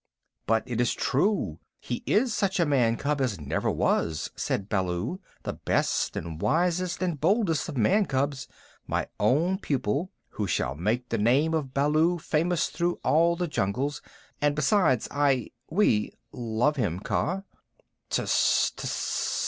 "But 0.47 0.63
it 0.65 0.81
is 0.81 0.95
true. 0.95 1.59
He 1.79 2.01
is 2.07 2.33
such 2.33 2.59
a 2.59 2.65
man 2.65 2.97
cub 2.97 3.21
as 3.21 3.39
never 3.39 3.69
was," 3.69 4.31
said 4.35 4.67
Baloo. 4.67 5.19
"The 5.43 5.53
best 5.53 6.17
and 6.17 6.41
wisest 6.41 7.03
and 7.03 7.21
boldest 7.21 7.69
of 7.69 7.77
man 7.77 8.07
cubs 8.07 8.47
my 8.87 9.05
own 9.19 9.59
pupil, 9.59 10.09
who 10.29 10.47
shall 10.47 10.73
make 10.73 11.09
the 11.09 11.19
name 11.19 11.53
of 11.53 11.75
Baloo 11.75 12.17
famous 12.17 12.69
through 12.69 12.99
all 13.03 13.35
the 13.35 13.47
jungles; 13.47 14.01
and 14.41 14.55
besides, 14.55 15.07
I 15.11 15.51
we 15.69 16.11
love 16.31 16.77
him, 16.77 16.99
Kaa." 16.99 17.43
"Ts! 18.09 18.71
Ts!" 18.75 19.37